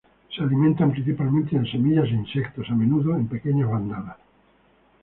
Se 0.35 0.41
alimentan 0.41 0.89
principalmente 0.91 1.59
de 1.59 1.69
semillas 1.73 2.07
e 2.09 2.15
insectos, 2.23 2.65
a 2.73 2.75
menudo 2.81 3.09
en 3.19 3.25
pequeñas 3.33 3.69
bandadas. 3.73 4.17